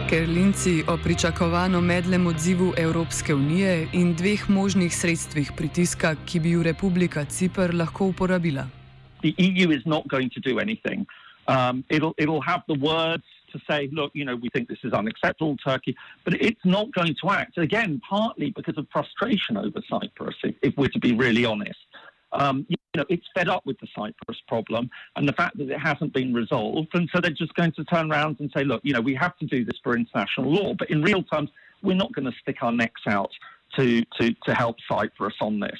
Ker 0.09 0.28
Linci 0.28 0.83
o 0.88 0.97
pričakovano 0.97 1.80
medlem 1.80 2.26
odzivu 2.26 2.73
Evropske 2.76 3.35
unije 3.35 3.88
in 3.92 4.14
dveh 4.14 4.50
možnih 4.50 4.95
sredstvih 4.95 5.52
pritiska, 5.57 6.14
ki 6.26 6.40
bi 6.40 6.50
ju 6.50 6.62
Republika 6.62 7.25
Cipr 7.25 7.75
lahko 7.75 8.07
uporabila. 8.07 8.64
The 9.21 9.35
EU 9.38 9.71
is 9.71 9.85
not 9.85 10.09
going 10.09 10.33
to 10.33 10.40
do 10.40 10.59
anything. 10.61 11.07
Um, 11.49 11.85
it'll, 11.90 12.14
it'll 12.16 12.40
have 12.40 12.62
the 12.68 12.78
words 12.80 13.25
to 13.52 13.61
say, 13.69 13.88
look, 13.93 14.11
you 14.14 14.25
know, 14.25 14.37
we 14.37 14.49
think 14.55 14.69
this 14.69 14.78
is 14.85 14.93
unacceptable, 14.93 15.57
Turkey, 15.57 15.97
but 16.25 16.35
it's 16.35 16.61
not 16.64 16.93
going 16.93 17.14
to 17.23 17.31
act, 17.31 17.59
again, 17.59 18.00
partly 18.09 18.50
because 18.50 18.76
of 18.78 18.87
frustration 18.93 19.57
over 19.57 19.81
Cyprus, 19.88 20.37
if, 20.43 20.55
if 20.62 20.76
we're 20.76 20.88
to 20.88 20.99
be 20.99 21.14
really 21.14 21.45
honest. 21.45 21.78
Um, 22.33 22.67
you 22.69 22.76
know, 22.95 23.05
it's 23.09 23.25
fed 23.35 23.49
up 23.49 23.64
with 23.64 23.78
the 23.81 23.88
Cyprus 23.97 24.38
problem 24.49 24.90
and 25.17 25.26
the 25.26 25.33
fact 25.33 25.57
that 25.57 25.71
it 25.71 25.78
hasn't 25.78 26.12
been 26.12 26.35
resolved. 26.35 26.88
And 26.93 27.09
so 27.14 27.21
they're 27.21 27.31
just 27.31 27.55
going 27.55 27.73
to 27.73 27.85
turn 27.85 28.12
around 28.12 28.37
and 28.40 28.50
say, 28.55 28.64
look, 28.64 28.83
you 28.85 28.93
know, 28.93 29.00
we 29.00 29.14
have 29.14 29.37
to 29.38 29.47
do 29.47 29.64
this 29.64 29.78
for 29.83 29.97
international 29.97 30.52
law. 30.52 30.75
But 30.78 30.90
in 30.90 31.02
real 31.02 31.23
terms, 31.23 31.49
we're 31.83 31.97
not 31.97 32.12
going 32.12 32.26
to 32.26 32.38
stick 32.43 32.57
our 32.62 32.73
necks 32.73 33.02
out 33.07 33.31
to, 33.78 34.05
to, 34.21 34.35
to 34.45 34.55
help 34.55 34.76
Cyprus 34.90 35.35
on 35.40 35.61
this. 35.61 35.78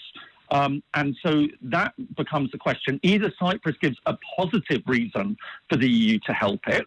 Um, 0.51 0.83
and 0.95 1.15
so 1.23 1.47
that 1.63 1.93
becomes 2.17 2.51
the 2.53 2.59
question. 2.59 2.99
Either 3.03 3.33
Cyprus 3.39 3.77
gives 3.81 3.97
a 4.07 4.17
positive 4.37 4.83
reason 4.87 5.37
for 5.69 5.77
the 5.77 5.89
EU 5.89 6.19
to 6.27 6.33
help 6.33 6.61
it, 6.67 6.87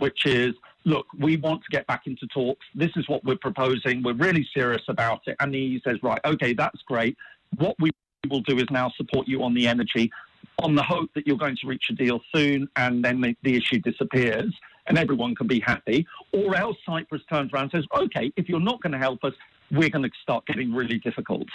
which 0.00 0.26
is 0.26 0.54
look, 0.84 1.06
we 1.18 1.36
want 1.36 1.62
to 1.62 1.70
get 1.70 1.86
back 1.86 2.06
into 2.06 2.26
talks. 2.28 2.64
This 2.74 2.90
is 2.96 3.08
what 3.08 3.22
we're 3.24 3.36
proposing. 3.36 4.02
We're 4.02 4.14
really 4.14 4.48
serious 4.54 4.82
about 4.88 5.20
it. 5.26 5.36
And 5.38 5.54
he 5.54 5.80
says, 5.84 5.98
right, 6.02 6.20
okay, 6.24 6.54
that's 6.54 6.80
great. 6.82 7.16
What 7.58 7.76
we 7.78 7.90
will 8.28 8.40
do 8.40 8.58
is 8.58 8.66
now 8.70 8.90
support 8.96 9.28
you 9.28 9.42
on 9.42 9.54
the 9.54 9.66
energy 9.66 10.10
on 10.62 10.74
the 10.74 10.82
hope 10.82 11.10
that 11.14 11.26
you're 11.26 11.36
going 11.36 11.56
to 11.56 11.66
reach 11.66 11.84
a 11.90 11.94
deal 11.94 12.20
soon 12.34 12.68
and 12.76 13.04
then 13.04 13.20
the, 13.20 13.34
the 13.42 13.56
issue 13.56 13.78
disappears 13.78 14.52
and 14.86 14.98
everyone 14.98 15.34
can 15.34 15.46
be 15.46 15.60
happy. 15.60 16.06
Or 16.32 16.54
else 16.56 16.76
Cyprus 16.84 17.22
turns 17.30 17.52
around 17.52 17.70
and 17.72 17.72
says, 17.72 17.84
okay, 17.94 18.32
if 18.36 18.48
you're 18.48 18.60
not 18.60 18.82
going 18.82 18.92
to 18.92 18.98
help 18.98 19.24
us, 19.24 19.34
we're 19.70 19.88
going 19.88 20.04
to 20.04 20.10
start 20.22 20.46
getting 20.46 20.74
really 20.74 20.98
difficult. 20.98 21.46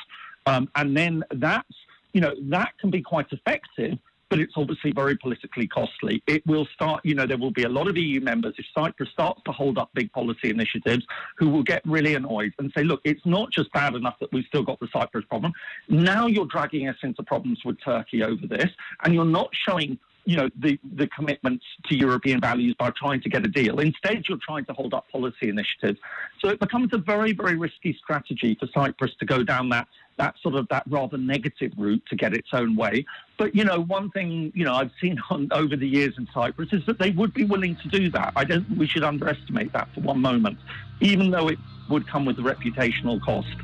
Um, 0.46 0.70
and 0.76 0.96
then 0.96 1.24
that's, 1.36 1.76
you 2.14 2.22
know, 2.22 2.34
that 2.44 2.78
can 2.80 2.90
be 2.90 3.02
quite 3.02 3.28
effective 3.32 3.98
but 4.36 4.42
it's 4.42 4.58
obviously 4.58 4.92
very 4.92 5.16
politically 5.16 5.66
costly. 5.66 6.22
It 6.28 6.46
will 6.46 6.66
start, 6.66 7.06
you 7.06 7.16
know, 7.16 7.26
there 7.26 7.38
will 7.38 7.52
be 7.52 7.64
a 7.64 7.70
lot 7.70 7.88
of 7.88 7.96
EU 7.96 8.20
members 8.20 8.54
if 8.58 8.66
Cyprus 8.78 9.08
starts 9.10 9.42
to 9.46 9.54
hold 9.54 9.78
up 9.78 9.92
big 9.94 10.12
policy 10.12 10.50
initiatives 10.50 11.06
who 11.38 11.50
will 11.50 11.64
get 11.64 11.82
really 11.86 12.16
annoyed 12.16 12.54
and 12.60 12.70
say, 12.76 12.84
look, 12.84 13.00
it's 13.06 13.26
not 13.26 13.50
just 13.50 13.72
bad 13.72 13.96
enough 13.96 14.20
that 14.20 14.34
we've 14.34 14.44
still 14.44 14.64
got 14.64 14.78
the 14.82 14.90
Cyprus 14.92 15.24
problem. 15.30 15.54
Now 15.88 16.28
you're 16.28 16.48
dragging 16.48 16.90
us 16.90 16.98
into 17.02 17.24
problems 17.24 17.62
with 17.64 17.80
Turkey 17.80 18.24
over 18.24 18.46
this, 18.46 18.70
and 19.06 19.14
you're 19.14 19.24
not 19.24 19.52
showing 19.54 19.98
you 20.26 20.36
know, 20.36 20.50
the, 20.60 20.80
the 20.96 21.08
commitments 21.08 21.64
to 21.86 21.96
European 21.96 22.42
values 22.42 22.76
by 22.78 22.92
trying 22.92 23.22
to 23.22 23.30
get 23.30 23.46
a 23.46 23.48
deal. 23.48 23.80
Instead, 23.80 24.26
you're 24.28 24.40
trying 24.46 24.66
to 24.66 24.74
hold 24.74 24.94
up 24.94 25.10
policy 25.12 25.50
initiatives. 25.50 26.00
So 26.42 26.50
it 26.50 26.60
becomes 26.60 26.90
a 26.94 26.98
very, 26.98 27.32
very 27.32 27.56
risky 27.56 27.98
strategy 28.02 28.58
for 28.60 28.68
Cyprus 28.74 29.12
to 29.20 29.26
go 29.26 29.44
down 29.44 29.70
that 29.70 29.88
that 30.18 30.36
sort 30.42 30.56
of 30.56 30.66
that 30.70 30.84
rather 30.90 31.18
negative 31.18 31.74
route 31.78 32.02
to 32.10 32.16
get 32.16 32.34
its 32.34 32.48
own 32.54 32.76
way. 32.76 33.06
But 33.38 33.54
you 33.54 33.66
know, 33.66 33.82
one 33.82 34.10
thing 34.12 34.52
you 34.56 34.64
know 34.64 34.74
I've 34.74 34.92
seen 35.02 35.20
on, 35.30 35.50
over 35.52 35.76
the 35.76 35.88
years 35.88 36.14
in 36.18 36.28
Cyprus 36.34 36.70
is 36.72 36.86
that 36.86 37.00
they 37.00 37.12
would 37.12 37.34
be 37.34 37.44
willing 37.44 37.76
to 37.78 37.88
do 37.90 38.10
that. 38.12 38.34
I 38.36 38.46
don't. 38.46 38.78
We 38.78 38.88
should 38.88 39.04
underestimate 39.04 39.74
that 39.74 39.90
for 39.94 40.02
one 40.02 40.22
moment, 40.22 40.58
even 41.02 41.32
though 41.32 41.50
it 41.50 41.60
would 41.90 42.08
come 42.08 42.26
with 42.26 42.40
a 42.40 42.42
reputational 42.42 43.22
cost. 43.22 43.56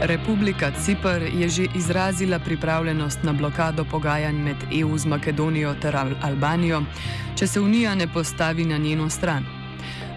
Republika 0.00 0.70
Cipr 0.70 1.22
je 1.32 1.48
že 1.48 1.64
izrazila 1.74 2.38
pripravljenost 2.38 3.22
na 3.22 3.32
blokado 3.32 3.84
pogajanj 3.84 4.36
med 4.36 4.56
EU 4.80 4.98
z 4.98 5.06
Makedonijo 5.06 5.74
ter 5.74 5.96
Albanijo, 6.22 6.82
če 7.38 7.46
se 7.46 7.60
Unija 7.60 7.94
ne 7.94 8.06
postavi 8.08 8.64
na 8.64 8.78
njeno 8.78 9.10
stran. 9.10 9.44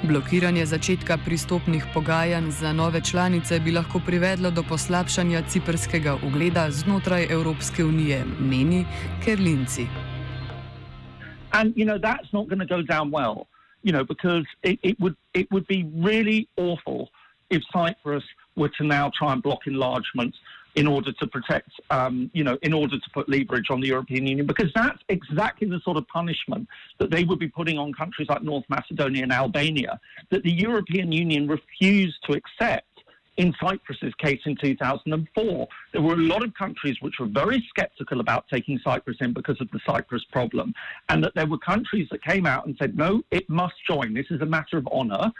Blokiranje 0.04 0.66
začetka 0.66 1.18
pristopnih 1.26 1.84
pogajanj 1.94 2.50
za 2.52 2.74
nove 2.74 3.02
članice 3.02 3.60
bi 3.60 3.72
lahko 3.72 4.00
privedlo 4.06 4.52
do 4.52 4.64
poslabšanja 4.64 5.42
ciprskega 5.48 6.16
ugleda 6.16 6.72
znotraj 6.72 7.28
Evropske 7.30 7.84
unije, 7.86 8.26
meni 8.40 8.86
Kerlinci. 9.26 9.88
And 11.52 11.74
you 11.76 11.86
know 11.86 12.00
that's 12.00 12.32
not 12.32 12.48
going 12.48 12.68
to 12.68 12.76
go 12.76 12.82
down 12.82 13.12
well, 13.12 13.48
you 13.84 13.92
know, 13.92 14.06
because 14.08 14.46
it, 14.64 14.80
it 14.82 14.96
would 15.00 15.16
it 15.34 15.48
would 15.52 15.68
be 15.68 15.84
really 16.10 16.48
awful 16.58 17.08
if 17.50 17.62
Cyprus 17.72 18.24
were 18.56 18.70
to 18.70 18.84
now 18.84 19.12
try 19.18 19.34
and 19.34 19.42
block 19.42 19.68
enlargements 19.68 20.38
in 20.76 20.88
order 20.88 21.12
to 21.14 21.28
protect, 21.28 21.70
um, 21.92 22.32
you 22.34 22.44
know, 22.44 22.58
in 22.64 22.74
order 22.74 22.98
to 22.98 23.10
put 23.14 23.30
leverage 23.30 23.70
on 23.70 23.80
the 23.80 23.88
European 23.88 24.26
Union, 24.26 24.48
because 24.48 24.72
that's 24.74 25.00
exactly 25.10 25.68
the 25.68 25.80
sort 25.82 25.98
of 25.98 26.08
punishment 26.08 26.68
that 27.00 27.12
they 27.12 27.24
would 27.24 27.40
be 27.40 27.48
putting 27.48 27.78
on 27.78 27.94
countries 27.94 28.28
like 28.30 28.42
North 28.42 28.66
Macedonia 28.70 29.24
and 29.24 29.32
Albania 29.32 30.00
that 30.32 30.44
the 30.44 30.52
European 30.52 31.12
Union 31.12 31.48
refused 31.48 32.18
to 32.26 32.34
accept. 32.34 32.88
In 33.38 33.52
Cyprus's 33.60 34.14
case 34.20 34.42
in 34.46 34.56
2004, 34.56 35.68
there 35.92 36.02
were 36.04 36.14
a 36.14 36.18
lot 36.18 36.44
of 36.44 36.54
countries 36.54 36.98
which 37.02 37.16
were 37.20 37.26
very 37.26 37.66
skeptical 37.68 38.20
about 38.20 38.46
taking 38.48 38.80
Cyprus 38.84 39.18
in 39.22 39.34
because 39.34 39.60
of 39.60 39.72
the 39.72 39.80
Cyprus 39.88 40.24
problem, 40.32 40.72
and 41.10 41.24
that 41.24 41.34
there 41.34 41.48
were 41.48 41.58
countries 41.58 42.08
that 42.12 42.24
came 42.24 42.46
out 42.46 42.68
and 42.68 42.76
said, 42.78 42.96
no, 42.96 43.24
it 43.32 43.50
must 43.50 43.74
join. 43.88 44.14
This 44.14 44.28
is 44.30 44.42
a 44.42 44.46
matter 44.46 44.78
of 44.78 44.86
honour. 44.86 45.32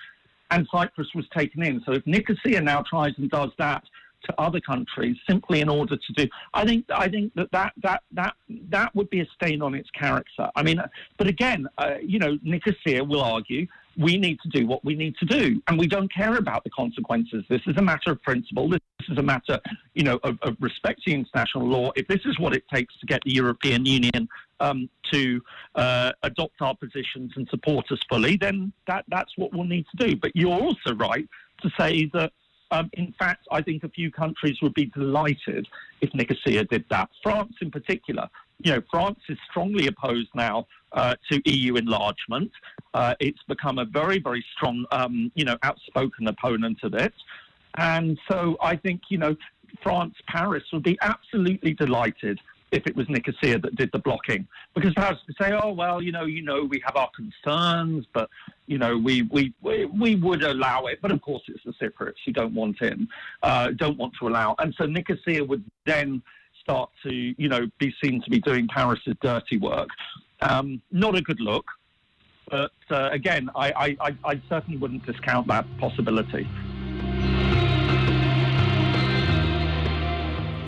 And 0.52 0.68
Cyprus 0.72 1.08
was 1.16 1.26
taken 1.36 1.64
in. 1.64 1.82
So 1.86 1.94
if 1.94 2.06
Nicosia 2.06 2.62
now 2.62 2.84
tries 2.84 3.14
and 3.18 3.30
does 3.30 3.52
that 3.58 3.84
to 4.26 4.42
other 4.42 4.60
countries 4.60 5.18
simply 5.30 5.62
in 5.62 5.70
order 5.70 5.96
to 5.98 6.14
do. 6.14 6.28
I 6.54 6.66
think 6.66 6.86
I 6.94 7.08
think 7.08 7.34
that 7.36 7.52
that 7.52 7.74
that 7.84 8.04
that, 8.12 8.36
that 8.70 8.96
would 8.96 9.10
be 9.10 9.22
a 9.22 9.28
stain 9.36 9.62
on 9.62 9.76
its 9.76 9.90
character. 9.92 10.50
I 10.56 10.64
mean, 10.64 10.82
but 11.18 11.28
again, 11.28 11.68
uh, 11.78 11.96
you 12.02 12.20
know, 12.20 12.38
Nicosia 12.42 13.04
will 13.04 13.22
argue 13.22 13.68
we 13.98 14.18
need 14.18 14.40
to 14.42 14.50
do 14.50 14.66
what 14.66 14.84
we 14.84 14.96
need 14.96 15.16
to 15.18 15.26
do, 15.26 15.62
and 15.68 15.78
we 15.78 15.88
don't 15.88 16.12
care 16.12 16.38
about 16.38 16.64
the 16.64 16.70
consequences. 16.72 17.44
This 17.50 17.62
is 17.68 17.78
a 17.78 17.82
matter 17.82 18.12
of 18.12 18.22
principle. 18.24 18.70
This 18.70 18.80
is 19.10 19.18
a 19.18 19.22
matter, 19.22 19.60
you 19.94 20.04
know, 20.04 20.20
of, 20.24 20.38
of 20.42 20.56
respecting 20.60 21.14
international 21.20 21.68
law. 21.68 21.92
If 21.96 22.08
this 22.08 22.22
is 22.26 22.40
what 22.40 22.56
it 22.56 22.64
takes 22.74 22.98
to 23.00 23.06
get 23.06 23.22
the 23.24 23.34
European 23.34 23.86
Union 23.86 24.28
um, 24.60 24.90
to 25.12 25.42
uh, 25.76 26.12
adopt 26.24 26.62
our 26.62 26.76
positions 26.76 27.34
and 27.36 27.48
support 27.50 27.92
us 27.92 28.00
fully, 28.10 28.38
then 28.38 28.72
that 28.88 29.06
that's 29.08 29.32
what 29.38 29.54
we'll 29.54 29.66
need 29.66 29.86
to 29.96 30.08
do. 30.08 30.16
But 30.16 30.32
you're 30.36 30.60
also 30.60 30.94
right 30.96 31.28
to 31.62 31.70
say 31.78 32.10
that. 32.14 32.32
Um, 32.72 32.90
in 32.94 33.14
fact, 33.20 33.46
I 33.52 33.62
think 33.62 33.84
a 33.84 33.90
few 33.90 34.10
countries 34.10 34.58
would 34.64 34.74
be 34.74 34.86
delighted 34.86 35.68
if 36.02 36.12
Nicosia 36.16 36.64
did 36.64 36.84
that. 36.90 37.08
France, 37.22 37.54
in 37.62 37.70
particular, 37.70 38.28
you 38.64 38.72
know, 38.72 38.82
France 38.90 39.20
is 39.30 39.38
strongly 39.50 39.86
opposed 39.88 40.30
now 40.34 40.66
uh, 40.94 41.16
to 41.32 41.42
EU 41.46 41.76
enlargement. 41.76 42.52
Uh, 42.94 43.14
it's 43.20 43.42
become 43.48 43.78
a 43.78 43.86
very, 43.86 44.20
very 44.20 44.44
strong, 44.56 44.86
um, 44.92 45.32
you 45.36 45.46
know, 45.46 45.58
outspoken 45.64 46.28
opponent 46.28 46.80
of 46.84 46.94
it. 46.94 47.14
And 47.76 48.18
so 48.30 48.58
I 48.62 48.76
think, 48.76 49.02
you 49.10 49.18
know, 49.18 49.36
France, 49.82 50.16
Paris 50.28 50.64
would 50.72 50.84
be 50.84 50.98
absolutely 51.02 51.74
delighted 51.74 52.40
if 52.74 52.88
it 52.88 52.96
was 52.96 53.08
Nicosia 53.08 53.60
that 53.60 53.76
did 53.76 53.90
the 53.94 54.00
blocking, 54.00 54.48
because 54.74 54.94
perhaps 54.94 55.20
to 55.28 55.34
say, 55.40 55.54
oh 55.54 55.72
well, 55.72 56.02
you 56.02 56.12
know, 56.12 56.26
you 56.26 56.42
know, 56.42 56.64
we 56.64 56.82
have 56.86 56.96
our 56.96 57.10
concerns, 57.16 58.06
but 58.14 58.30
you 58.68 58.78
know, 58.78 58.98
we 58.98 59.22
we 59.24 59.54
we, 59.62 59.86
we 59.86 60.16
would 60.16 60.44
allow 60.44 60.86
it, 60.88 61.00
but 61.02 61.12
of 61.12 61.22
course 61.22 61.44
it's 61.48 61.64
the 61.64 61.74
Cypriots 61.74 62.22
who 62.26 62.32
don't 62.32 62.54
want 62.54 62.82
in, 62.82 63.08
uh, 63.44 63.70
don't 63.84 63.98
want 63.98 64.14
to 64.20 64.28
allow, 64.28 64.56
and 64.60 64.74
so 64.78 64.86
Nicosia 64.86 65.44
would 65.44 65.64
then 65.86 66.22
start 66.62 66.90
to, 67.04 67.14
you 67.14 67.50
know, 67.50 67.70
be 67.78 67.94
seen 68.02 68.22
to 68.24 68.30
be 68.30 68.40
doing 68.40 68.68
Paris's 68.68 69.16
dirty 69.22 69.58
work. 69.58 69.90
Um, 70.42 70.82
not 70.92 71.16
a 71.16 71.22
good 71.22 71.40
look, 71.40 71.66
but 72.50 72.72
uh, 72.90 73.10
again, 73.12 73.50
I, 73.56 73.98
I, 74.00 74.18
I 74.26 74.42
certainly 74.50 74.78
wouldn't 74.78 75.06
discount 75.06 75.48
that 75.48 75.66
possibility. 75.78 76.48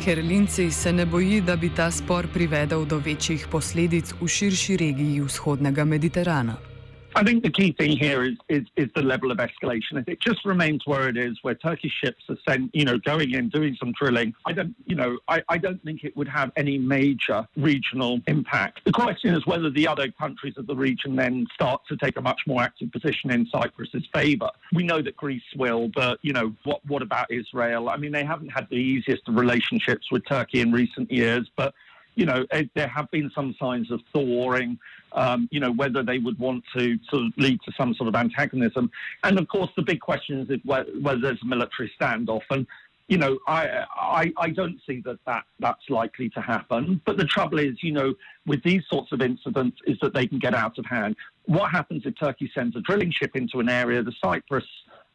Ker 0.05 0.17
Linci 0.17 0.71
se 0.71 0.91
ne 0.91 1.05
boji, 1.05 1.41
da 1.41 1.55
bi 1.55 1.71
ta 1.73 1.91
spor 1.91 2.27
privedel 2.33 2.85
do 2.85 2.99
večjih 3.01 3.47
posledic 3.51 4.13
v 4.21 4.27
širši 4.27 4.77
regiji 4.77 5.21
vzhodnega 5.21 5.85
Mediterana. 5.85 6.57
I 7.15 7.23
think 7.23 7.43
the 7.43 7.49
key 7.49 7.71
thing 7.71 7.95
here 7.95 8.23
is, 8.23 8.35
is, 8.49 8.63
is 8.75 8.89
the 8.93 9.01
level 9.01 9.31
of 9.31 9.37
escalation. 9.37 9.93
If 9.93 10.09
it 10.09 10.19
just 10.19 10.43
remains 10.43 10.85
where 10.85 11.07
it 11.07 11.15
is, 11.15 11.37
where 11.43 11.55
Turkish 11.55 11.93
ships 12.03 12.23
are 12.27 12.37
sent, 12.47 12.75
you 12.75 12.83
know, 12.83 12.97
going 12.97 13.31
in, 13.31 13.47
doing 13.47 13.77
some 13.79 13.93
drilling, 13.93 14.33
I 14.45 14.51
don't, 14.51 14.75
you 14.85 14.95
know, 14.95 15.17
I, 15.29 15.41
I 15.47 15.57
don't 15.57 15.81
think 15.83 16.03
it 16.03 16.15
would 16.17 16.27
have 16.27 16.51
any 16.57 16.77
major 16.77 17.47
regional 17.55 18.19
impact. 18.27 18.81
The 18.83 18.91
question 18.91 19.33
is 19.33 19.47
whether 19.47 19.69
the 19.69 19.87
other 19.87 20.11
countries 20.11 20.55
of 20.57 20.67
the 20.67 20.75
region 20.75 21.15
then 21.15 21.47
start 21.53 21.81
to 21.87 21.95
take 21.95 22.17
a 22.17 22.21
much 22.21 22.41
more 22.47 22.61
active 22.61 22.91
position 22.91 23.31
in 23.31 23.45
Cyprus's 23.45 24.05
favour. 24.13 24.49
We 24.73 24.83
know 24.83 25.01
that 25.01 25.15
Greece 25.15 25.41
will, 25.55 25.89
but 25.95 26.19
you 26.21 26.33
know, 26.33 26.53
what 26.65 26.85
what 26.85 27.01
about 27.01 27.31
Israel? 27.31 27.87
I 27.87 27.95
mean, 27.95 28.11
they 28.11 28.25
haven't 28.25 28.49
had 28.49 28.67
the 28.69 28.75
easiest 28.75 29.27
of 29.29 29.35
relationships 29.35 30.11
with 30.11 30.25
Turkey 30.27 30.59
in 30.59 30.73
recent 30.73 31.09
years, 31.09 31.49
but 31.55 31.73
you 32.15 32.25
know, 32.25 32.45
it, 32.51 32.69
there 32.75 32.87
have 32.87 33.09
been 33.11 33.31
some 33.35 33.55
signs 33.59 33.91
of 33.91 34.01
thawing, 34.13 34.79
um, 35.11 35.47
you 35.51 35.59
know, 35.59 35.71
whether 35.71 36.01
they 36.03 36.17
would 36.17 36.39
want 36.39 36.63
to 36.77 36.97
sort 37.09 37.25
of 37.25 37.33
lead 37.37 37.59
to 37.65 37.71
some 37.77 37.93
sort 37.93 38.07
of 38.07 38.15
antagonism. 38.15 38.89
And 39.23 39.37
of 39.37 39.47
course, 39.47 39.69
the 39.75 39.81
big 39.81 39.99
question 39.99 40.39
is 40.39 40.49
if, 40.49 40.65
whether 40.65 41.19
there's 41.19 41.41
a 41.41 41.45
military 41.45 41.91
standoff. 41.99 42.41
And, 42.49 42.65
you 43.07 43.17
know, 43.17 43.37
I, 43.47 43.85
I, 43.95 44.33
I 44.37 44.49
don't 44.49 44.79
see 44.87 45.01
that, 45.05 45.19
that 45.25 45.43
that's 45.59 45.89
likely 45.89 46.29
to 46.29 46.41
happen. 46.41 47.01
But 47.05 47.17
the 47.17 47.25
trouble 47.25 47.59
is, 47.59 47.75
you 47.83 47.91
know, 47.91 48.13
with 48.47 48.63
these 48.63 48.83
sorts 48.89 49.11
of 49.11 49.21
incidents, 49.21 49.77
is 49.85 49.97
that 50.01 50.13
they 50.13 50.25
can 50.25 50.39
get 50.39 50.55
out 50.55 50.77
of 50.79 50.85
hand. 50.85 51.15
What 51.45 51.69
happens 51.69 52.03
if 52.05 52.17
Turkey 52.17 52.51
sends 52.55 52.75
a 52.75 52.81
drilling 52.81 53.11
ship 53.11 53.35
into 53.35 53.59
an 53.59 53.69
area? 53.69 54.01
The 54.01 54.13
Cyprus 54.23 54.65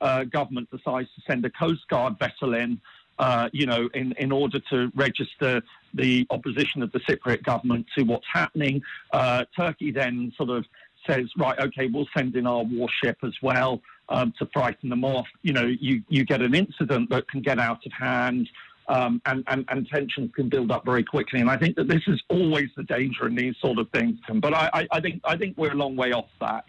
uh, 0.01 0.25
government 0.25 0.71
decides 0.71 1.09
to 1.17 1.23
send 1.27 1.45
a 1.45 1.51
Coast 1.51 1.89
Guard 1.89 2.19
vessel 2.19 2.55
in 2.55 2.81
uh, 3.21 3.51
you 3.53 3.67
know, 3.67 3.87
in, 3.93 4.13
in 4.13 4.33
order 4.33 4.59
to 4.71 4.91
register 4.95 5.63
the 5.93 6.27
opposition 6.31 6.83
of 6.83 6.91
the 6.93 7.01
Cypriot 7.01 7.43
government 7.43 7.87
to 7.97 8.03
what's 8.03 8.27
happening. 8.33 8.81
Uh, 9.13 9.45
Turkey 9.55 9.93
then 9.93 10.33
sort 10.39 10.49
of 10.49 10.65
says, 11.07 11.27
right, 11.37 11.59
okay, 11.59 11.87
we'll 11.87 12.09
send 12.17 12.35
in 12.35 12.47
our 12.47 12.65
warship 12.65 13.19
as 13.23 13.35
well 13.43 13.83
um, 14.09 14.33
to 14.39 14.47
frighten 14.55 14.89
them 14.89 15.05
off. 15.05 15.27
You 15.43 15.53
know, 15.53 15.67
you, 15.67 16.03
you 16.09 16.25
get 16.25 16.41
an 16.41 16.55
incident 16.55 17.11
that 17.11 17.29
can 17.29 17.43
get 17.43 17.59
out 17.59 17.85
of 17.85 17.93
hand. 17.93 18.49
Um, 18.89 19.21
and, 19.27 19.45
and, 19.47 19.67
and, 19.69 19.87
tensions 19.87 20.33
can 20.35 20.49
build 20.49 20.73
up 20.73 20.85
very 20.85 21.05
quickly. 21.05 21.41
And 21.41 21.49
I 21.49 21.57
think 21.57 21.77
that 21.77 21.87
this 21.87 22.03
is 22.09 22.21
always 22.29 22.71
the 22.77 22.83
danger 22.83 23.29
in 23.29 23.37
these 23.37 23.55
sort 23.61 23.79
of 23.79 23.89
things. 23.91 24.19
But 24.35 24.53
I, 24.53 24.69
I, 24.73 24.89
I 24.91 25.01
think 25.01 25.21
I 25.23 25.37
think 25.37 25.57
we're 25.57 25.71
a 25.71 25.77
long 25.77 25.95
way 25.95 26.11
off 26.11 26.27
that, 26.41 26.65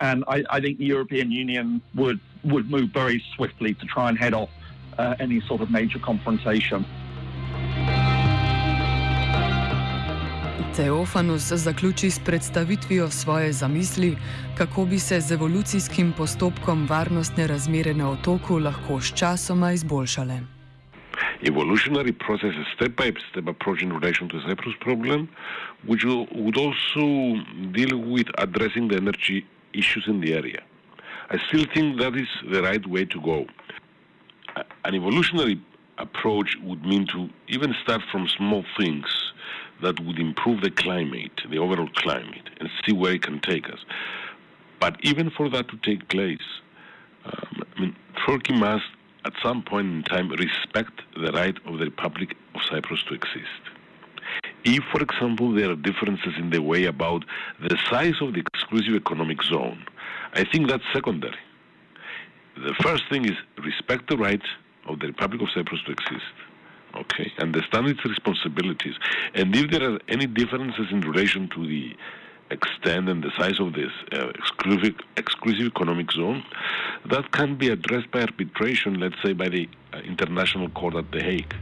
and 0.00 0.24
I, 0.26 0.42
I, 0.48 0.58
think 0.58 0.78
the 0.78 0.86
European 0.86 1.30
Union 1.30 1.82
would 1.94 2.18
would 2.44 2.70
move 2.70 2.92
very 2.94 3.22
swiftly 3.34 3.74
to 3.74 3.84
try 3.84 4.08
and 4.08 4.16
head 4.16 4.32
off 4.32 4.48
uh, 4.98 5.14
any 5.18 5.40
sort 5.48 5.60
of 5.62 5.70
major 5.70 6.00
confrontation. 6.00 6.84
Teofanus 10.76 11.52
zaključi 11.52 12.10
s 12.10 12.18
predstavitvijo 12.18 13.10
svoje 13.10 13.52
zamisli, 13.52 14.16
kako 14.58 14.84
bi 14.84 14.98
se 14.98 15.20
z 15.20 15.32
evolucijskim 15.32 16.12
postopkom 16.12 16.86
varnostne 16.90 17.46
razmere 17.46 17.94
na 17.94 18.10
otoku 18.10 18.58
lahko 18.58 19.00
sčasoma 19.00 19.72
izboljšale. 19.72 20.40
Evolutionary 21.42 22.12
process 22.12 22.54
is 22.62 22.66
step 22.74 22.92
by 22.96 23.12
step 23.30 23.48
approach 23.48 23.82
in 23.82 23.92
relation 23.92 24.28
to 24.28 24.38
the 24.38 24.48
Cyprus 24.48 24.76
problem, 24.80 25.28
which 25.88 26.04
would 26.04 26.56
also 26.56 27.06
deal 27.76 27.96
with 28.12 28.28
addressing 28.38 28.88
the 28.90 28.96
energy 28.96 29.44
issues 29.72 30.04
in 30.08 30.20
the 30.20 30.32
area. 30.34 30.62
I 31.30 31.36
still 31.48 31.66
think 31.74 32.00
that 32.00 32.14
is 32.16 32.28
the 32.52 32.62
right 32.62 32.86
way 32.86 33.04
to 33.04 33.20
go. 33.20 33.46
An 34.84 34.94
evolutionary 34.94 35.60
approach 35.98 36.56
would 36.62 36.84
mean 36.84 37.06
to 37.08 37.28
even 37.48 37.74
start 37.82 38.02
from 38.10 38.28
small 38.28 38.64
things 38.78 39.06
that 39.82 40.00
would 40.00 40.18
improve 40.18 40.62
the 40.62 40.70
climate, 40.70 41.42
the 41.50 41.58
overall 41.58 41.88
climate, 41.96 42.48
and 42.60 42.68
see 42.84 42.92
where 42.92 43.12
it 43.12 43.22
can 43.22 43.40
take 43.40 43.68
us. 43.68 43.80
But 44.80 44.96
even 45.02 45.30
for 45.30 45.48
that 45.50 45.68
to 45.68 45.76
take 45.78 46.08
place, 46.08 46.46
um, 47.24 47.62
I 47.76 47.80
mean, 47.80 47.96
Turkey 48.26 48.54
must, 48.54 48.84
at 49.24 49.32
some 49.42 49.62
point 49.62 49.88
in 49.88 50.02
time, 50.02 50.30
respect 50.30 51.02
the 51.14 51.32
right 51.32 51.56
of 51.66 51.78
the 51.78 51.86
Republic 51.86 52.36
of 52.54 52.60
Cyprus 52.70 53.02
to 53.04 53.14
exist. 53.14 53.62
If, 54.64 54.82
for 54.92 55.02
example, 55.02 55.52
there 55.52 55.70
are 55.70 55.76
differences 55.76 56.34
in 56.38 56.50
the 56.50 56.60
way 56.60 56.84
about 56.84 57.24
the 57.60 57.76
size 57.90 58.14
of 58.20 58.34
the 58.34 58.40
exclusive 58.40 58.94
economic 58.94 59.42
zone, 59.42 59.84
I 60.34 60.44
think 60.44 60.68
that's 60.68 60.82
secondary 60.92 61.36
the 62.56 62.74
first 62.82 63.04
thing 63.10 63.24
is 63.24 63.36
respect 63.62 64.08
the 64.08 64.16
rights 64.16 64.46
of 64.88 65.00
the 65.00 65.08
Republic 65.08 65.42
of 65.42 65.48
Cyprus 65.54 65.80
to 65.86 65.92
exist. 65.92 66.34
Okay, 66.94 67.30
understand 67.38 67.88
its 67.88 68.02
responsibilities, 68.04 68.94
and 69.34 69.54
if 69.54 69.70
there 69.70 69.90
are 69.90 69.98
any 70.08 70.26
differences 70.26 70.86
in 70.90 71.02
relation 71.02 71.48
to 71.54 71.66
the 71.66 71.94
extent 72.50 73.08
and 73.08 73.22
the 73.22 73.30
size 73.36 73.60
of 73.60 73.74
this 73.74 73.90
uh, 74.12 74.28
exclusive, 74.28 74.94
exclusive 75.16 75.66
economic 75.66 76.10
zone, 76.12 76.42
that 77.10 77.30
can 77.32 77.56
be 77.56 77.68
addressed 77.68 78.10
by 78.12 78.20
arbitration, 78.20 78.98
let's 78.98 79.16
say 79.22 79.34
by 79.34 79.48
the 79.48 79.68
uh, 79.92 79.98
International 79.98 80.70
Court 80.70 80.94
at 80.94 81.10
The 81.12 81.22
Hague. 81.22 81.54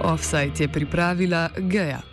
Offside 0.00 0.56
je 0.56 0.68
pripravila 0.68 1.50
Geja. 1.68 2.11